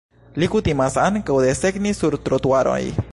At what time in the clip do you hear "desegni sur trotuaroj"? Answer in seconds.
1.45-2.83